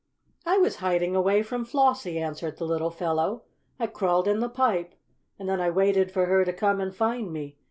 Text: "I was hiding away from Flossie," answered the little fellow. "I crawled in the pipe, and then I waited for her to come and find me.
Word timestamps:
"I 0.47 0.57
was 0.57 0.77
hiding 0.77 1.15
away 1.15 1.43
from 1.43 1.63
Flossie," 1.63 2.17
answered 2.17 2.57
the 2.57 2.65
little 2.65 2.89
fellow. 2.89 3.43
"I 3.79 3.85
crawled 3.85 4.27
in 4.27 4.39
the 4.39 4.49
pipe, 4.49 4.95
and 5.37 5.47
then 5.47 5.61
I 5.61 5.69
waited 5.69 6.11
for 6.11 6.25
her 6.25 6.43
to 6.43 6.53
come 6.53 6.81
and 6.81 6.91
find 6.91 7.31
me. 7.31 7.59